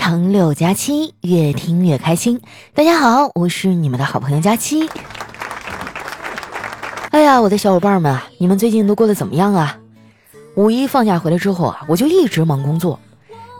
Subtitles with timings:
[0.00, 2.40] 长六加七，越听越开心。
[2.72, 4.88] 大家好，我是你们的好朋友佳期。
[7.10, 9.76] 哎呀，我的小伙伴们，你们最近都过得怎么样啊？
[10.54, 12.98] 五一放假回来之后啊，我就一直忙工作，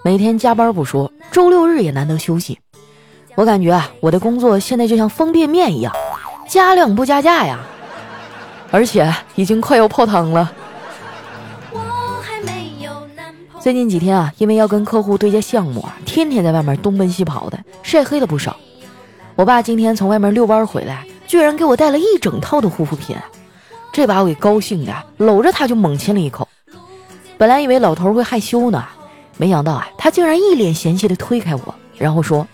[0.03, 2.59] 每天加班不说，周六日也难得休息。
[3.35, 5.95] 我感觉啊，我的工作现在就像方便面一样，
[6.49, 7.61] 加量不加价呀，
[8.71, 10.51] 而且已经快要泡汤了。
[13.61, 18.57] 最近几天啊，因为要跟客户对接项目啊，天天在外面东奔西跑的，晒黑了不少。
[19.37, 23.15] 我爸今天从外面遛弯回来，居然给我带了一整套的护肤品，
[23.93, 26.49] 这把我给高兴的，搂着他就猛亲了一口。
[27.37, 28.83] 本来以为老头会害羞呢，
[29.37, 32.47] 没想到啊，他竟然一脸嫌弃的推开我，然后说：“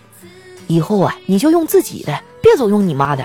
[0.67, 3.23] 以后啊，你就用自己的，别总用你妈的。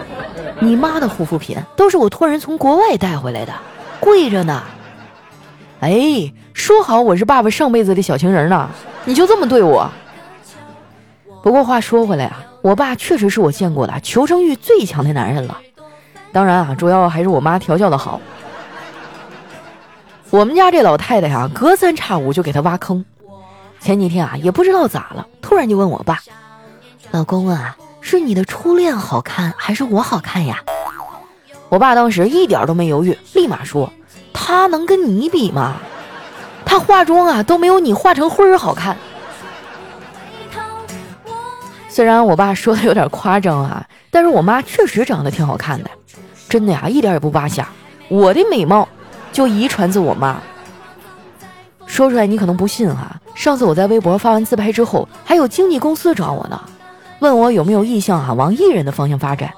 [0.58, 3.52] 你妈的护肤品都是我托人从国外带回来的，
[4.00, 4.62] 贵着呢。”
[5.80, 8.68] 哎，说好我是爸爸上辈子的小情人呢，
[9.04, 9.90] 你就这么对我？
[11.42, 15.56] 不过话说回来啊，我爸确实是我见过的求生欲最强的男人了。
[16.32, 18.20] 当然啊，主要还是我妈调教的好。
[20.30, 23.04] 我们家这老太太呀，隔三差五就给他挖坑。
[23.80, 26.18] 前几天啊，也不知道咋了，突然就问我爸
[27.10, 30.62] ：“老公啊，是你的初恋好看，还是我好看呀？”
[31.70, 33.90] 我爸当时一点都没犹豫，立马说。
[34.32, 35.76] 他能跟你比吗？
[36.70, 38.96] 她化妆啊都没有你化成灰儿好看。
[41.88, 45.90] 虽然我爸说的有点夸张啊，但是我妈确实长得挺好看的，
[46.48, 47.68] 真的呀，一点也不扒瞎。
[48.06, 48.88] 我的美貌
[49.32, 50.40] 就遗传自我妈。
[51.86, 56.62] 说出来你可能不信哈，上次我在微博发完自拍之后，还有经纪公司找我呢，
[57.18, 59.50] 问我有没有意向啊往艺人的方向发展。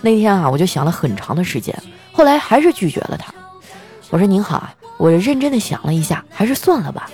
[0.00, 1.72] 那天啊，我就想了很长的时间，
[2.10, 3.32] 后来还是拒绝了他。
[4.10, 7.10] 我说您好啊，我认真的想了一下，还是算了吧。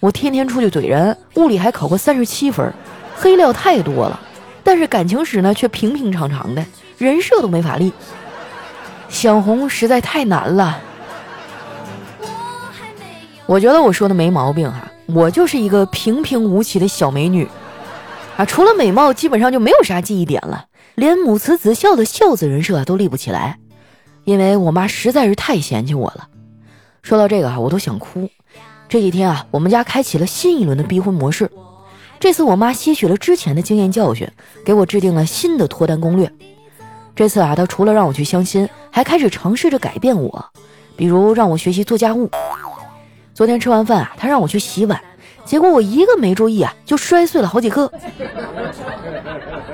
[0.00, 2.72] 我天天出去怼人，物理还考过三十七分，
[3.14, 4.20] 黑料太多了。
[4.62, 6.64] 但是感情史呢，却平平常常的，
[6.98, 7.92] 人设都没法立。
[9.08, 10.80] 想红实在太难了。
[13.46, 17.46] 我觉得我说的没毛病哈，我就是一个平平无奇的小美女
[18.36, 20.64] 啊，除了美貌，基本上就没有啥记忆点了，
[20.96, 23.58] 连母慈子孝的孝子人设都立不起来，
[24.24, 26.26] 因为我妈实在是太嫌弃我了。
[27.06, 28.28] 说到这个啊，我都想哭。
[28.88, 31.48] 这几天啊，我们家开启了新一轮的逼婚模式。
[32.18, 34.28] 这次我妈吸取了之前的经验教训，
[34.64, 36.28] 给我制定了新的脱单攻略。
[37.14, 40.44] 这次啊，她除了让我去相亲，还开始尝试着改变我，
[40.96, 42.28] 比如让我学习做家务。
[43.32, 45.00] 昨天吃完饭啊，她让我去洗碗，
[45.44, 47.88] 结果我一个没注意啊，就摔碎了好几个。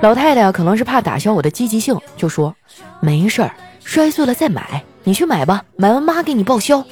[0.01, 2.55] 老太太可能是怕打消我的积极性，就说
[3.01, 6.85] ：“没事儿，摔碎了再买，你去买吧，买完妈给你报销。”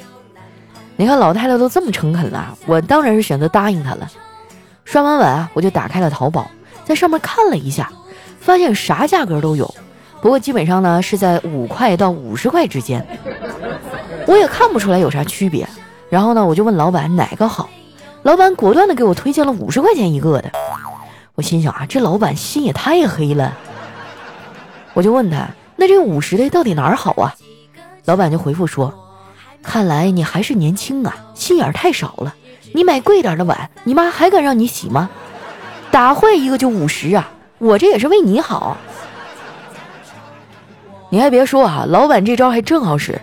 [0.97, 4.07] 你看老太太都这么诚恳了，我当然是选择答应她了。
[4.85, 6.50] 刷完碗啊，我就打开了淘宝，
[6.85, 7.91] 在上面看了一下，
[8.40, 9.74] 发现啥价格都有，
[10.22, 13.06] 不过基本上呢是在五块到五十块之间，
[14.28, 15.68] 我也看不出来有啥区别。
[16.09, 17.69] 然后呢，我就问老板哪个好，
[18.23, 20.52] 老板果断的给我推荐了五十块钱一个的。
[21.35, 23.58] 我心想啊，这老板心也太黑了。
[24.94, 25.47] 我就问他，
[25.78, 27.34] 那这五十的到底哪儿好啊？
[28.06, 28.94] 老板就回复说。
[29.64, 32.36] 看来你还是年轻啊，心眼太少了。
[32.74, 35.10] 你买贵点的碗，你妈还敢让你洗吗？
[35.92, 37.30] 打坏一个就五十啊！
[37.58, 38.78] 我这也是为你好。
[41.10, 43.20] 你还别说啊，老板这招还正好使。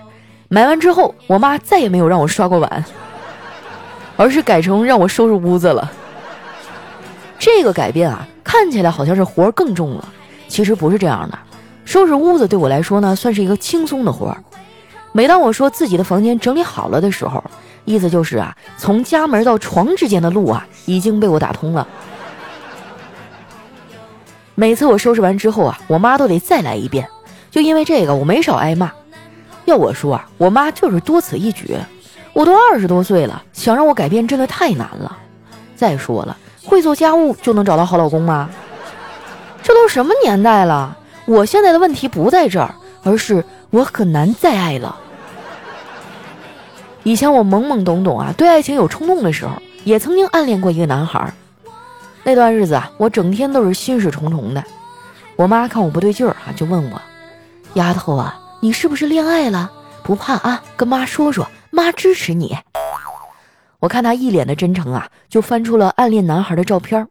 [0.49, 2.85] 买完之后，我妈再也没有让我刷过碗，
[4.17, 5.91] 而是改成让我收拾屋子了。
[7.39, 10.09] 这个改变啊，看起来好像是活更重了，
[10.47, 11.39] 其实不是这样的。
[11.85, 14.45] 收拾屋子对我来说呢，算是一个轻松的活儿。
[15.19, 17.43] 每当我说自己的房间整理好了的时候，
[17.85, 21.85] 意思就是啊，从家门到床之间的路啊，已经被我打通了。
[24.55, 27.09] 每次我收拾完之后啊，我妈都得再来一遍，
[27.51, 28.93] 就因为这个我没少挨骂。
[29.65, 31.77] 要我说啊，我妈就是多此一举。
[32.33, 35.19] 我都二十多岁了，想让我改变真的太难了。
[35.75, 38.49] 再说了，会做家务就能找到好老公吗？
[39.65, 40.97] 这都什么年代了？
[41.25, 42.73] 我现在的问题不在这儿，
[43.03, 43.45] 而是。
[43.71, 44.97] 我很难再爱了。
[47.09, 49.53] 以前我懵懵懂懂啊，对爱情有冲动的时候，
[49.83, 51.33] 也曾经暗恋过一个男孩。
[52.23, 54.63] 那段日子啊，我整天都是心事重重的。
[55.35, 57.01] 我妈看我不对劲儿啊，就问我
[57.81, 59.73] ：“丫头啊，你是不是恋爱了？
[60.03, 62.55] 不怕啊，跟妈说说，妈支持你。”
[63.81, 67.09] 我看她一脸的真诚啊，就翻出了暗恋男孩的照片。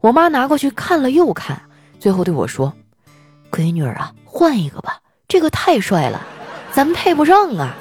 [0.00, 1.60] 我妈拿过去看了又看，
[1.98, 2.72] 最后对我说
[3.50, 6.24] ：“闺女儿啊，换一个吧。”这个太帅了，
[6.70, 7.74] 咱们配不上啊！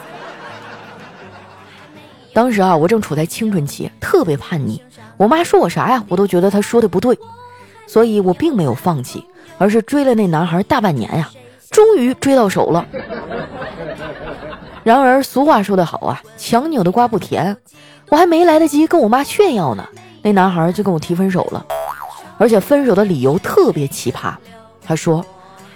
[2.35, 4.81] 当时啊，我正处在青春期，特别叛逆，
[5.15, 7.17] 我妈说我啥呀，我都觉得她说的不对，
[7.87, 9.25] 所以我并没有放弃，
[9.57, 11.29] 而是追了那男孩大半年呀，
[11.71, 12.85] 终于追到手了。
[14.83, 17.55] 然而俗话说得好啊，强扭的瓜不甜，
[18.09, 19.87] 我还没来得及跟我妈炫耀呢，
[20.21, 21.65] 那男孩就跟我提分手了，
[22.37, 24.33] 而且分手的理由特别奇葩，
[24.85, 25.25] 他说：“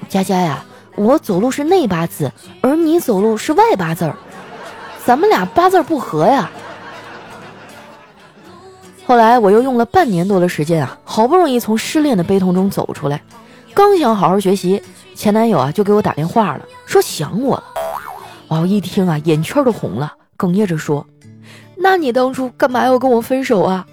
[0.09, 0.61] 佳佳呀，
[0.97, 2.29] 我走路是内八字，
[2.59, 4.17] 而你走路是外八字儿，
[5.09, 6.51] 咱们俩八字不合呀。”
[9.07, 13.19] 后来我又用了半年多的时间啊，好不容易从失恋的悲痛中走出来，
[13.73, 14.83] 刚想好好学习，
[15.15, 17.63] 前男友啊就给我打电话了，说想我了。
[18.49, 21.03] 我一听啊，眼圈都红了，哽咽着说
[21.75, 23.87] ：“那你当初干嘛要跟我分手啊？”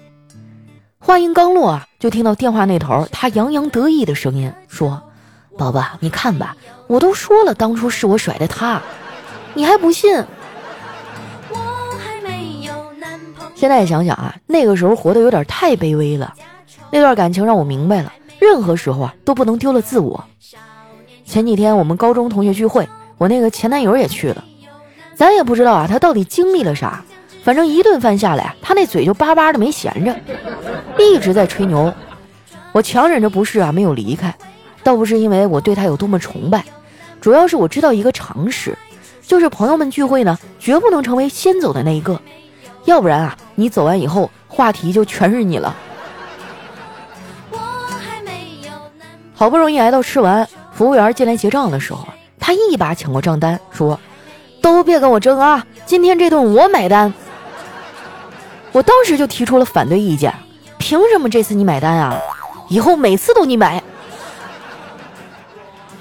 [1.01, 5.01] 话音刚落啊，就听到电话那头他洋洋得意的声音说
[5.57, 6.55] ：“宝宝，你看吧，
[6.85, 8.79] 我都说了，当初是我甩的他，
[9.55, 10.23] 你还不信。”
[13.57, 16.31] 现在想想啊，那个时候活得有点太卑微了。
[16.91, 20.23] 那段感情让我明白了，任何时候啊都不能丢了自我。
[21.25, 22.87] 前几天我们高中同学聚会，
[23.17, 24.45] 我那个前男友也去了。
[25.15, 27.03] 咱也不知道啊，他到底经历了啥。
[27.43, 30.15] 反正一顿饭下来，他那嘴就巴巴的没闲着，
[30.99, 31.91] 一直在吹牛。
[32.73, 34.31] 我强忍着不适啊，没有离开。
[34.83, 36.63] 倒不是因为我对他有多么崇拜，
[37.19, 38.77] 主要是我知道一个常识，
[39.23, 42.21] 就是朋友们聚会呢，绝不能成为先走的那一个。
[42.87, 45.75] 要不然啊，你走完以后，话题就全是你了。
[49.35, 52.07] 好不容易挨到吃完，服务员进来结账的时候，
[52.39, 53.99] 他一把抢过账单，说
[54.63, 57.13] ：“都别跟我争啊，今天这顿我买单。”
[58.71, 60.33] 我当时就提出了反对意见
[60.79, 62.17] ：“凭什么这次你买单啊？
[62.69, 63.83] 以后每次都你买。”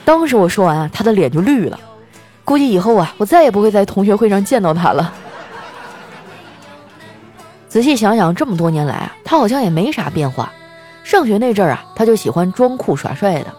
[0.07, 1.81] 当时我说完，他的脸就绿了，
[2.45, 5.13] 估计以后啊，我再也不会在同学会上见到他了。
[7.77, 10.51] 仔细想想，这么多年来啊，他好像也没啥变化。
[11.05, 13.55] 上学那阵儿啊，他就喜欢装酷耍帅的。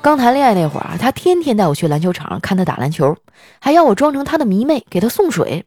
[0.00, 3.16] 刚谈恋爱那会儿啊，他天天带我去篮球场看他打篮球，
[3.58, 5.64] 还要我装成他的迷妹给他送水。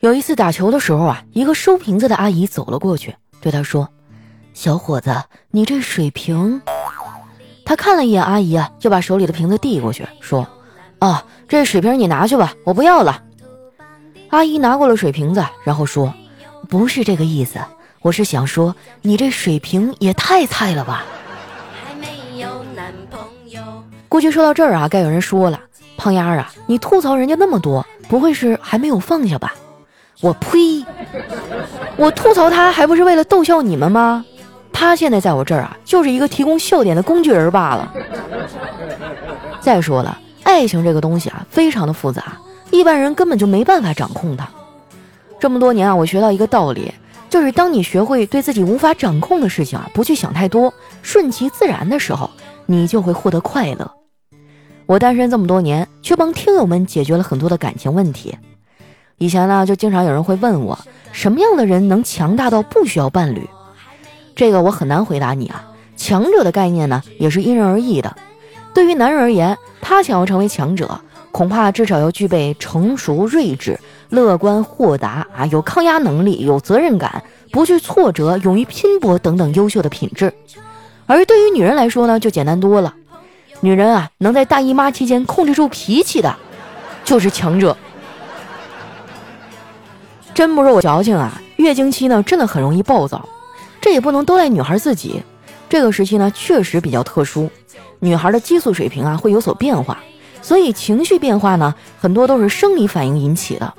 [0.00, 3.90] 有一次打球的时候啊，一个收瓶子的阿姨走了过去，对他说
[4.54, 5.14] ：“小伙子，
[5.50, 6.62] 你这水瓶……”
[7.66, 10.48] 他看了一眼阿姨啊，就把手里的瓶子递过去，说
[11.00, 13.22] ：“啊，这水瓶你拿去吧，我不要了。”
[14.32, 16.10] 阿姨拿过了水瓶子，然后说。
[16.68, 17.58] 不是这个意思，
[18.02, 21.04] 我是想说，你这水平也太菜了吧！
[21.84, 23.60] 还没有男朋友
[24.08, 25.60] 估计说到这儿啊，该有人说了，
[25.96, 29.54] 胖丫儿啊，你吐槽人家那么多，不会是还没有放下吧？
[30.20, 30.84] 我呸！
[31.96, 34.24] 我吐槽他还不是为了逗笑你们吗？
[34.72, 37.92] 他现在在我这儿啊，就是一个提供笑点的工具人罢了。
[39.60, 42.36] 再说了，爱情这个东西啊，非常的复杂，
[42.70, 44.48] 一般人根本就没办法掌控它。
[45.38, 46.92] 这么多年啊，我学到一个道理，
[47.28, 50.72] 就是当你学会对自己无法掌控的事情啊，不去想太多，
[51.02, 52.30] 顺其自然的时候，
[52.64, 53.90] 你就会获得快乐。
[54.86, 58.36] 我单身这么多年，却帮听友们解决了很多的感情问题。
[59.18, 60.78] 以前呢，就经常有人会问我，
[61.12, 63.48] 什么样的人能强大到不需要伴侣？
[64.34, 65.70] 这个我很难回答你啊。
[65.96, 68.16] 强者的概念呢，也是因人而异的。
[68.74, 71.00] 对于男人而言，他想要成为强者。
[71.36, 73.78] 恐怕至少要具备成熟、睿智、
[74.08, 77.22] 乐观、豁达啊，有抗压能力、有责任感、
[77.52, 80.32] 不惧挫折、勇于拼搏等等优秀的品质。
[81.04, 82.94] 而对于女人来说呢，就简单多了。
[83.60, 86.34] 女人啊，能在大姨妈期间控制住脾气的，
[87.04, 87.76] 就是强者。
[90.32, 93.28] 真不是我矫情啊，月经期呢，真的很容易暴躁。
[93.78, 95.22] 这也不能都赖女孩自己，
[95.68, 97.50] 这个时期呢，确实比较特殊，
[98.00, 99.98] 女孩的激素水平啊，会有所变化。
[100.46, 103.74] 所以情绪变化呢，很多都是生理反应引起的。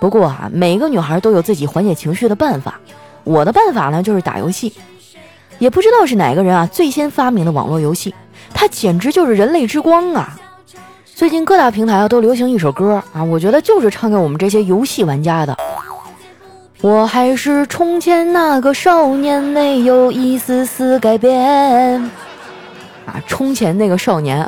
[0.00, 2.80] 不过啊，每个女孩都有自己缓解情绪的办法。
[3.22, 4.72] 我的办法呢，就是打游戏。
[5.60, 8.12] 也不知道是哪个人啊，最先发明的网络游戏，
[8.52, 10.36] 它简直就是人类之光啊！
[11.04, 15.56] 最近各大平台啊都流行一首歌啊，我觉得就是唱给我们这些游戏玩家的。
[16.80, 22.02] 我还是从前那个少年，没有一丝丝改变。
[23.06, 24.44] 啊，充钱那个少年。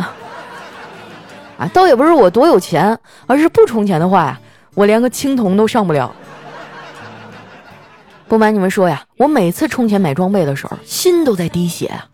[1.58, 2.96] 啊，倒也不是我多有钱，
[3.26, 4.40] 而是不充钱的话呀，
[4.74, 6.14] 我连个青铜都上不了。
[8.28, 12.06] 不瞒你们说呀，我每次充钱买装备的时候，心都在滴血啊。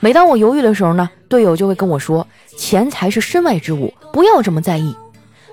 [0.00, 4.96] 每当我犹豫的时候呢，队友就会跟我说：“钱财是身外之物，不要这么在意。”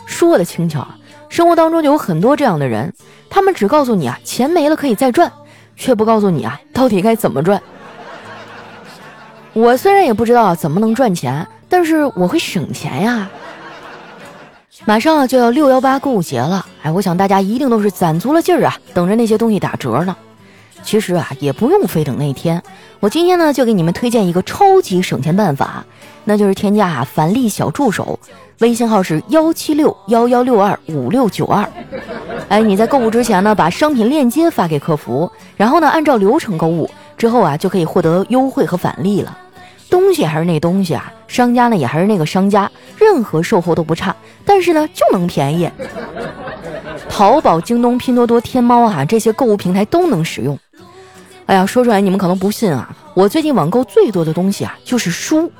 [0.07, 2.93] 说的轻巧啊，生活当中就有很多这样的人，
[3.29, 5.31] 他们只告诉你啊，钱没了可以再赚，
[5.75, 7.61] 却不告诉你啊，到底该怎么赚。
[9.51, 11.45] 我虽然也不知道怎么能赚钱。
[11.69, 13.29] 但是我会省钱呀！
[14.85, 20.15] 马上就要六幺八购物节了，哎，我想大家一定都是攒足了劲儿啊，等着那些东西打折呢。
[20.83, 22.61] 其实啊，也不用非等那一天。
[22.99, 25.83] 我今天呢，就给你们推荐一个超级省钱办法，
[26.23, 28.17] 那就是添加啊返利小助手，
[28.59, 31.67] 微信号是幺七六幺幺六二五六九二。
[32.47, 39.37] 哎，你在购物之前呢，把商品链接发给客服，然后呢，按照流程购物之后啊，就可以获得优惠和返利了。
[39.89, 44.15] 东西还是那东西啊，商家呢也还是那个商家，任何售后都不差，
[44.45, 45.69] 但是呢就能便宜。
[47.09, 50.57] 淘宝、京东、拼多多、天猫啊，这些购物平台都能使用。
[51.45, 55.51] 哎呀，说出来你们可能不信啊，我最近网购最多的东西啊就是书。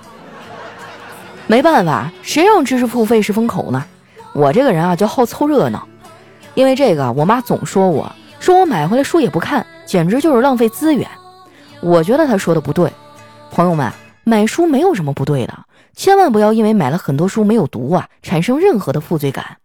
[1.47, 3.85] 没办法，谁让知识付费是风口呢？
[4.33, 5.87] 我这个人啊就好凑热闹，
[6.53, 11.07] 因为这个我妈总说我，说我买回来书也不看，简直就是浪费资源。
[11.79, 12.91] 我觉得她说的不对，
[13.49, 13.89] 朋友们，
[14.29, 15.57] 买书没有什么不对的，
[15.95, 19.55] 千万不要因为买了很多书没有读啊，产生任何的负罪感。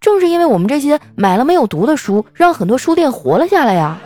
[0.00, 3.98] 正是因为我们这些买了没有读的书，让很多书店活了下来呀。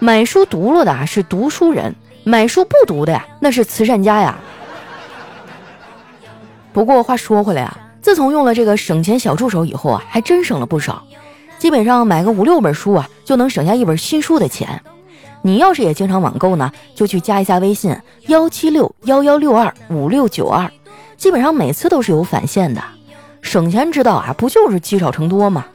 [0.00, 1.94] 买书读了的是读书人，
[2.24, 4.36] 买书不读的呀，那是慈善家呀。
[6.72, 11.00] 不过话说回来啊，自从用了这个省钱小助手以后啊，还真省了不少。
[11.58, 14.82] 基本上买个五六本书啊，就能省下一本新书的钱。
[15.42, 20.70] 你要是也经常网购呢，就去加一下微信幺七六幺幺六二五六九二，
[21.16, 22.82] 基本上每次都是有返现的。
[23.40, 25.66] 省钱之道啊，不就是积少成多吗？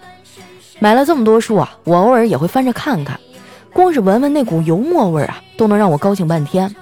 [0.80, 3.20] 买了这么多书啊，我偶尔也会翻着看看。
[3.74, 6.74] 光是闻闻那股油墨味啊，都能让我高兴半天。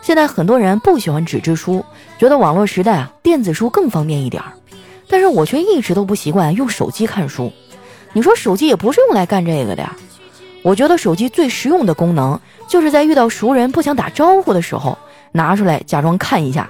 [0.00, 1.84] 现在很多人不喜欢纸质书，
[2.18, 4.52] 觉得网络时代啊，电子书更方便一点儿。
[5.06, 7.52] 但是我却一直都不习惯用手机看书。
[8.12, 9.96] 你说手机也不是用来干这个的呀？
[10.62, 12.38] 我觉得手机最实用的功能，
[12.68, 14.96] 就是在遇到熟人不想打招呼的时候，
[15.32, 16.68] 拿出来假装看一下。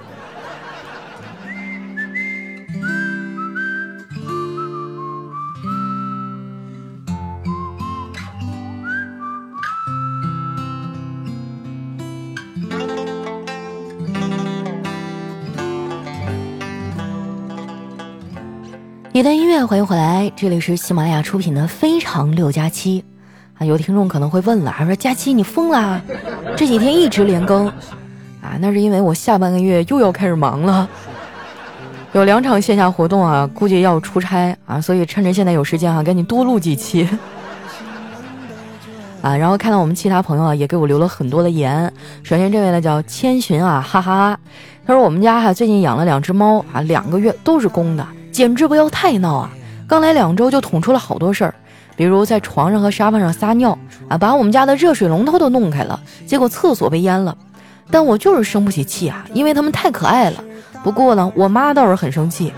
[19.13, 23.01] 一段音乐，欢迎回来，这里是喜马拉雅出品的《非常六加七》
[23.65, 26.01] 有听众可能会问了，说佳期你疯了？
[26.55, 27.67] 这几天一直连更
[28.41, 28.57] 啊？
[28.59, 30.87] 那是因为我下半个月又要开始忙了，
[32.13, 37.07] 有两场线下活动啊，估计要出差啊，所以趁着现在有时间啊，赶紧多录几期
[39.21, 39.35] 啊。
[39.35, 41.91] 然后看到我们其他朋友啊，也给我留了很多的言。
[42.23, 44.39] 首先这位呢叫千寻啊，哈哈，
[44.85, 48.05] 他说我们家哈最近养了两只猫啊，两个月都是公的。
[48.31, 49.51] 简直不要太闹啊！
[49.85, 51.53] 刚来两周就捅出了好多事儿，
[52.01, 53.77] 比如在床上和沙发上撒尿
[54.09, 57.37] 啊，把我们家的热水龙头都弄开了，结果厕所被淹了。
[57.91, 60.43] 但我就是生不起气啊，因为他们太可爱了。
[60.83, 62.51] 不过呢，我妈倒是很生气。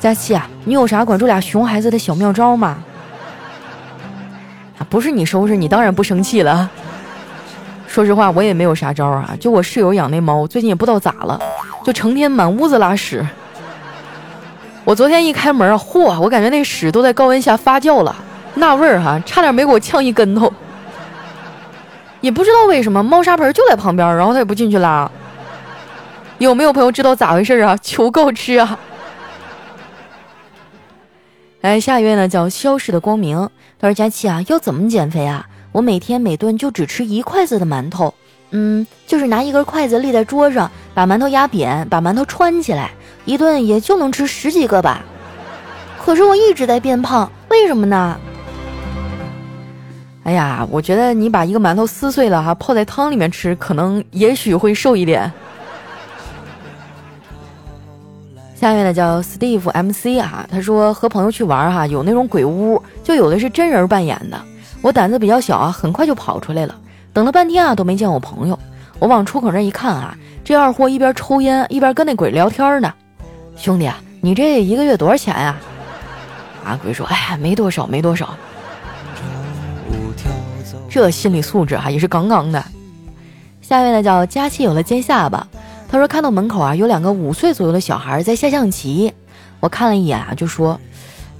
[0.00, 2.78] 佳期啊，你有啥管住俩熊孩子的小妙招吗？
[4.76, 6.68] 啊，不是你收拾，你当然不生气了。
[7.86, 9.36] 说实话，我也没有啥招啊。
[9.38, 11.40] 就我室友养那猫，最近也不知道咋了，
[11.84, 13.24] 就成天满屋子拉屎。
[14.86, 16.16] 我昨天一开门啊，嚯！
[16.20, 18.14] 我感觉那屎都在高温下发酵了，
[18.54, 20.50] 那味儿哈，差点没给我呛一跟头。
[22.20, 25.10] 也不知道为什么，猫砂盆就在旁边，然后它也不进去拉。
[26.38, 27.76] 有没有朋友知道咋回事啊？
[27.82, 28.78] 求告知啊！
[31.62, 33.50] 哎，下一位呢叫消逝的光明，
[33.80, 35.44] 他说：“佳琪啊，要怎么减肥啊？
[35.72, 38.14] 我每天每顿就只吃一筷子的馒头，
[38.50, 42.92] 嗯，就是拿一根筷子立在桌上，把馒头压扁，把馒头穿起来。”
[43.26, 45.02] 一顿也就能吃十几个吧，
[46.02, 48.16] 可是我一直在变胖，为什么呢？
[50.22, 55.30] 哎呀，我觉得你把一个馒头撕碎了哈，泡在汤里面吃，可能也许会瘦一点。
[58.54, 64.40] 下面呢叫 Steve MC 啊，他说和朋友去玩哈，有那种鬼屋，就有的是真人扮演的。
[64.82, 66.74] 我胆子比较小啊，很快就跑出来了，
[67.12, 68.58] 等了半天啊都没见我朋友。
[68.98, 72.92] 我往出口那一看啊，这二货一边抽烟一边跟那鬼聊天呢。
[73.56, 75.56] 兄弟啊，你这一个月多少钱呀？
[76.64, 78.36] 啊，鬼说，哎，没多少，没多少。
[80.88, 82.62] 这心理素质啊，也是杠杠的。
[83.60, 85.46] 下面呢叫佳期有了尖下巴，
[85.88, 89.12] 他说看到门口啊有两个五岁左右的小孩在下象棋，
[89.60, 90.78] 我看了一眼啊，就说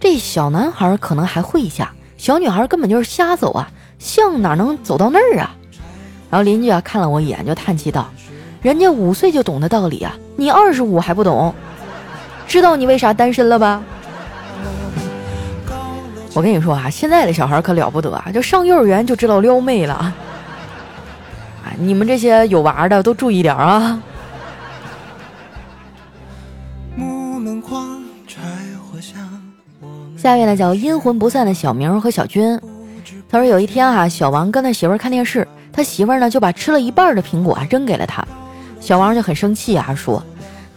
[0.00, 5.54] 这小男孩可能还会下，小女孩根本就是瞎走啊，象哪能走到那儿啊？
[6.30, 8.08] 然后邻居啊看了我一眼，就叹气道
[8.62, 11.54] ：“人家五岁就懂的道理啊，你二十五还不懂。”
[12.47, 13.83] 知道你为啥单身了吧？
[16.35, 20.12] 我跟你说啊，现在的小孩可了不得啊，就上幼儿园就知道撩妹了啊！
[21.79, 23.99] 你们这些有娃的都注意点啊！
[30.17, 32.61] 下面呢叫阴魂不散的小明和小军，
[33.31, 38.26] 他说有一天哈，小王跟他媳妇儿看电视，他媳妇儿呢就把吃了一半的苹果啊扔给了他，
[38.79, 40.23] 小王就很生气啊，说：“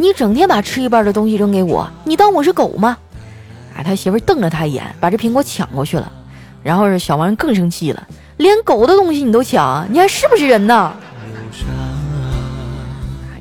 [0.01, 2.98] 你整天把吃一半的东西扔给我，你当我是狗吗？”
[3.75, 6.10] 啊，他媳妇瞪了他一眼，把这苹果抢过去了。
[6.63, 10.94] 然后是小王更生气了，连狗的东西你都抢，你还是不是人呢？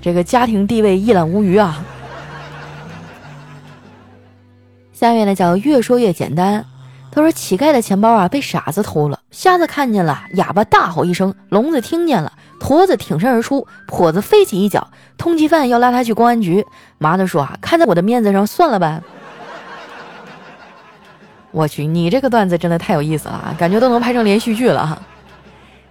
[0.02, 1.84] 这个家庭地位一览无余啊。
[4.92, 6.64] 下面呢叫越说越简单。
[7.10, 16.64] 他说：“乞丐的钱包啊被傻子偷了，瞎子看见了，哑巴大吼一声，聋子听见了，驼子挺身而出，跛子飞起一脚，通缉犯要拉他去公安局。
[16.98, 19.00] 麻子说啊，看在我的面子上，算了吧。”
[21.50, 24.98] 我去，你这个段子真的太有意思了啊，感觉都能拍成连续剧了哈。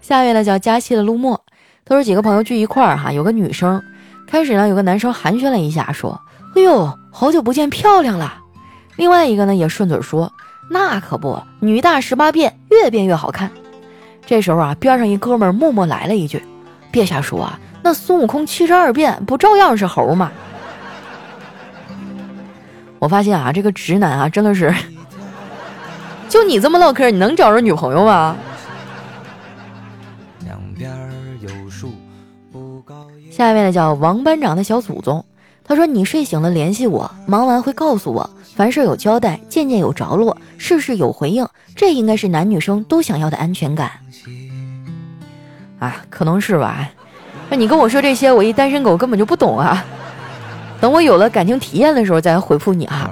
[0.01, 1.43] 下面呢叫佳期的陆墨，
[1.83, 3.83] 他说几个朋友聚一块儿哈，有个女生，
[4.27, 6.21] 开始呢有个男生寒暄了一下，说
[6.55, 8.37] ：“哎呦，好久不见，漂亮了。”
[8.97, 10.31] 另外一个呢也顺嘴说。
[10.69, 13.49] 那可不，女大十八变，越变越好看。
[14.25, 16.43] 这时候啊，边上一哥们默默来了一句
[16.91, 20.31] ：“别瞎说啊，那孙悟空七十二变不照样是猴吗？”
[22.99, 24.73] 我发现啊，这个直男啊，真的是，
[26.27, 28.35] 就你这么唠嗑，你能找着女朋友吗？
[33.31, 35.23] 下一位呢，叫王班长的小祖宗，
[35.63, 43.91] 他说：“你睡醒了联系我，忙完会告诉我。”凡事有交代，件件有着落，事事有回应，这应该是男女生都想要的安全感
[45.79, 46.89] 啊，可能是吧？
[47.49, 49.83] 那你跟我说这些，我一单身狗根本就不懂啊。
[50.79, 53.09] 等我有了感情体验的时候再回复你啊。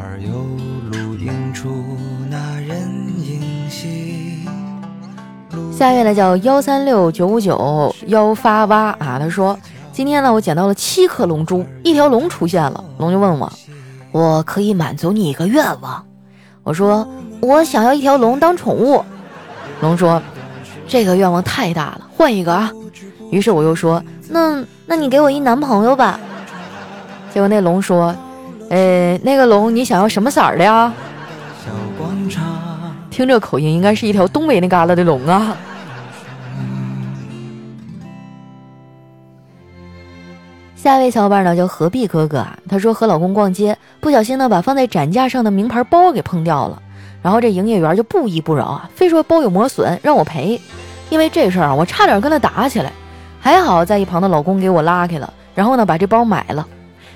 [5.71, 9.57] 下一位呢叫幺三六九五九幺发蛙啊，他说
[9.91, 13.51] 今天呢我捡到了七颗龙珠，一条龙出现了，龙就问我。
[14.11, 16.05] 我可以满足你一个愿望，
[16.63, 17.05] 我说
[17.41, 19.03] 我想要一条龙当宠物。
[19.81, 20.21] 龙说
[20.87, 22.71] 这个愿望太大了，换一个啊。
[23.31, 26.19] 于是我又说那那你给我一男朋友吧。
[27.33, 28.15] 结果那龙说，
[28.69, 30.93] 呃，那个龙你想要什么色儿的呀？
[33.09, 35.57] 听这口音，应该是一条东北那旮旯的龙啊。
[40.75, 46.81] 下一位小伙伴呢叫何必哥哥啊，他说和老公逛街，不小心呢把放在展架上的名牌包给碰掉了，
[47.25, 50.61] 然后这营业员就不依不饶啊，非说包有磨损让我赔。
[51.09, 52.91] 因为这事儿啊，我差点跟他打起来，
[53.41, 56.67] 还好在一旁的老公给我拉开了，然后呢把这包买了。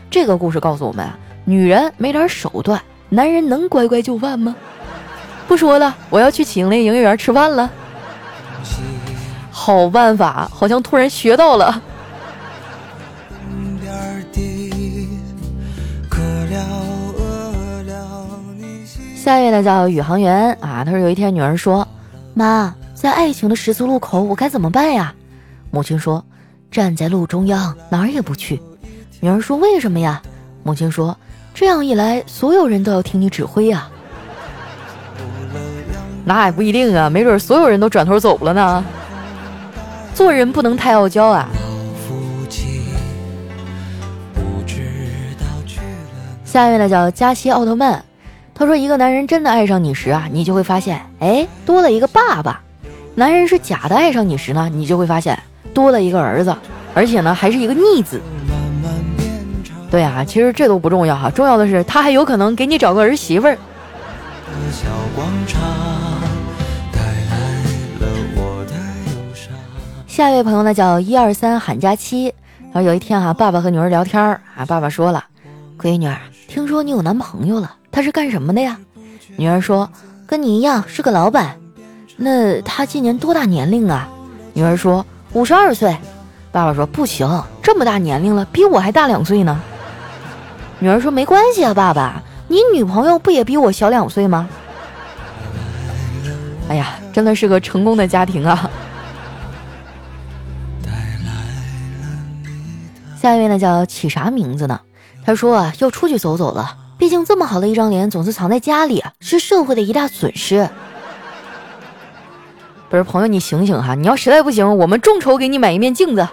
[0.09, 4.55] 这个故事告诉我们啊，女人没点手段，男人能乖乖就范吗？
[5.47, 7.69] 不说了，我要去请那营业员吃饭了。
[9.51, 11.79] 好办法，好像突然学到了。
[19.29, 21.87] 下一位呢叫宇航员啊，他说有一天女儿说
[22.33, 25.13] ：“妈，在爱情的十字路口，我该怎么办呀？”
[25.69, 26.25] 母亲说
[26.71, 28.59] ：“站在路中央，哪儿也不去。”
[29.21, 30.19] 女儿说：“为什么呀？”
[30.65, 31.15] 母亲说
[31.53, 33.87] ：“这样一来，所有人都要听你指挥呀。”
[36.25, 38.83] 那也不一定啊，没准所有人都转头走了呢。
[40.15, 41.47] 做人不能太傲娇啊。
[46.43, 48.03] 下一位呢叫加西奥特曼。
[48.59, 52.59] 他说：“一个男人真的爱上你时啊，你就会发现，哎，多了一个爸爸；
[53.15, 55.39] 男人是假的爱上你时呢，你就会发现
[55.73, 56.53] 多了一个儿子，
[56.93, 58.19] 而且呢，还是一个逆子。
[59.89, 63.57] 对啊，其实这都不重要哈，重要的是他还有可能给你找个儿媳妇儿。”
[70.05, 72.25] 下一位朋友呢叫一二三喊加七。
[72.73, 75.23] 然后有一天哈，爸爸和女儿聊天儿啊，爸爸说了
[75.79, 76.13] ：“闺女，
[76.49, 78.77] 听说你有男朋友了。”他是干什么的呀？
[79.37, 79.89] 女儿说
[80.27, 81.55] ：“跟你一样是个老板。”
[82.17, 84.07] 那他今年多大年龄啊？
[84.53, 85.95] 女儿说：“五十二岁。”
[86.51, 89.61] 爸爸说：“不行，这么大年龄了，比我还大两岁呢。”
[90.79, 94.49] 女儿说：“没关系啊，爸爸，你女朋友不也比我小两岁吗？”
[96.67, 98.69] 哎呀，真的是个成功的家庭啊！
[103.21, 104.79] 下一位呢，叫起啥名字呢？
[105.25, 106.75] 他说啊，要出去走走了。
[107.09, 110.69] 毕竟这么好的一张脸总是藏在家里，是社会的一大损失。
[112.87, 113.95] 不是朋友，你醒醒哈！
[113.95, 116.27] 你要实在不行，我们众筹给你买一面镜子。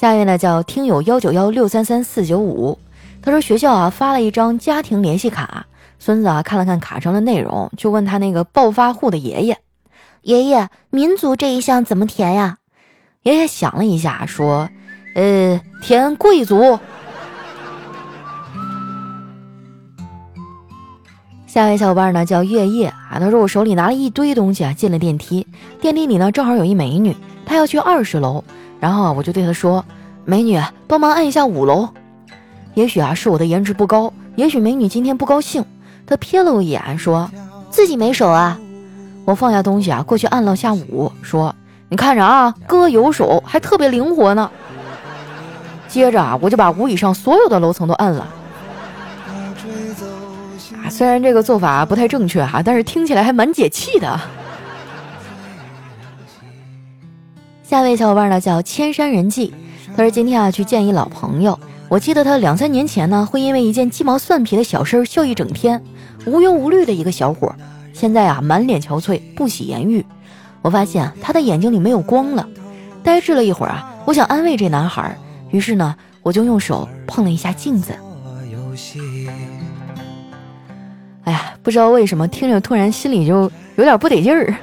[0.00, 2.78] 下一位呢，叫听友幺九幺六三三四九五，
[3.20, 5.66] 他说学校啊发了一张家庭联系卡，
[5.98, 9.58] 孙子啊看了看卡上的内容，就问他那个暴发户的爷爷
[10.24, 12.56] ：“爷爷，民族这一项怎么填呀？”
[13.24, 14.70] 爷爷想了一下，说
[15.14, 16.80] ：“呃，填贵族。”
[21.52, 25.46] 下一位小伙伴呢叫月夜啊，他说我手里拿了一堆东西啊，进了电梯，
[25.82, 28.42] 电梯里呢正好有一美女，她要去二十楼，
[28.80, 29.84] 然后啊我就对她说
[30.24, 31.90] ：“美女，帮忙按一下五楼。”
[32.72, 35.62] 也许啊是我的颜值不高，也许美女今天不高兴，
[36.06, 37.30] 她瞥了我一眼，说
[37.68, 38.58] 自己没手啊。
[39.26, 41.54] 我放下东西啊，过去按了下五，说
[41.90, 44.50] ：“你看着啊，哥有手，还特别灵活呢。”
[45.86, 48.26] 接着啊，我就把五以上所有的楼层都按了。
[50.92, 54.20] 虽然这个做法不太正确哈，但是听起来还蛮解气的。
[57.62, 59.54] 下一位小伙伴呢叫千山人迹，
[59.96, 61.58] 他说今天啊去见一老朋友。
[61.88, 65.82] 我记得他两三年前呢，会因为一件鸡毛蒜皮的小事笑一整天，
[66.26, 67.54] 无忧无虑的一个小伙，
[67.94, 70.04] 现在啊满脸憔悴，不喜言语。
[70.60, 72.46] 我发现他的眼睛里没有光了，
[73.02, 75.16] 呆滞了一会儿啊，我想安慰这男孩，
[75.50, 77.94] 于是呢，我就用手碰了一下镜子。
[81.24, 84.54] 哎呀，不知道为什么听着突然心里就有点不得劲儿。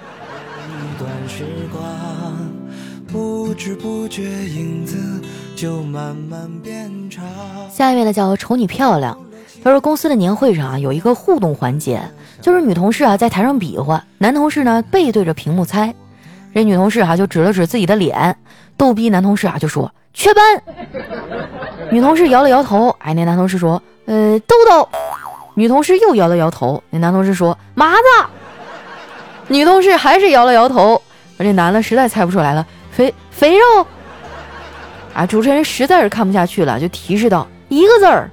[7.70, 9.18] 下一位呢叫瞅你漂亮，
[9.64, 12.02] 他说公司的年会上啊有一个互动环节，
[12.42, 15.94] 就是女同事啊在台上比划，男同事呢背对着屏幕猜。
[16.54, 18.36] 这女同事哈就指了指自己的脸，
[18.76, 20.44] 逗逼男同事啊就说缺班。
[21.90, 24.90] 女同事摇了摇头，哎，那男同事说呃豆豆。
[25.56, 28.02] 女同事又摇了摇头，那男同事说麻子。
[29.48, 31.02] 女同事还是摇了摇头，
[31.38, 33.86] 而这男的实在猜不出来了，肥肥肉。
[35.14, 35.26] 啊！
[35.26, 38.30] 主持人实在是看不下去了，就提示道：“一个字儿。”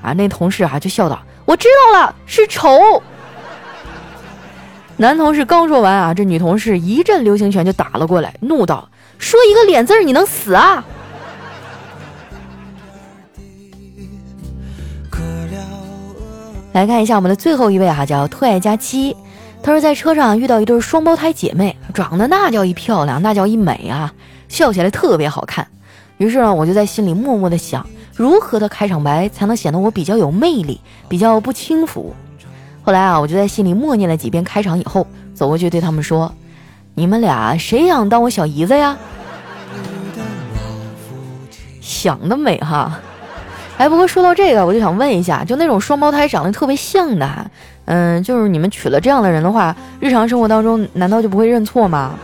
[0.00, 3.02] 啊，那同事啊就笑道：“我知道了，是丑。”
[4.96, 10.82] 男同事刚说完啊，这女同事一阵流星拳就打了过来，怒道：“说一个脸字儿，你能死啊？”
[16.72, 19.14] 来看一下我们的最后一位哈，叫特爱佳期。
[19.62, 24.12] 他说在车上遇到一对双胞胎姐妹，长得那叫一漂亮，那叫一美啊，
[24.48, 25.66] 笑起来特别好看。
[26.16, 32.14] 于是呢，我就在心里默默的想，如何的开场白才能显得我比较有魅力，比较不轻浮。
[32.82, 36.32] 后来啊，我就在心里默念了几遍开场以后，走过去对他们说
[36.94, 38.96] ：“你们俩谁想当我小姨子呀？”
[41.80, 42.98] 想得美哈！
[43.82, 47.50] 哎，不过说到这个，我就想问一下，就那种双胞胎长得特别像的，
[47.86, 52.14] 嗯，就是你们娶了这样的人的话，日常生活当中难道就不会认错吗？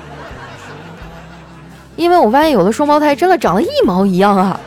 [1.97, 4.61] 因为我发现有的双胞胎真的长得一毛一样啊！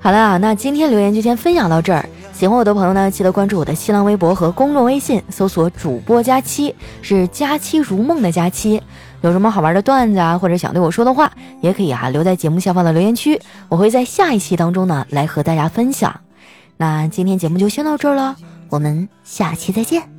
[0.00, 2.04] 好了啊，那今天留言就先分享到这儿。
[2.32, 8.82] 喜欢我的朋友呢，记得关注我的新浪微博和公众微信，搜索“主播佳期”，是“佳期如梦”的佳期。
[9.22, 16.14] 有什么好玩的段子啊，或者想对我说的话，也可以啊留在节目下方的留言区，我会在下一期当中呢来和大家分享。
[16.76, 18.36] 那今天节目就先到这儿了，
[18.68, 20.11] 我们下期再见。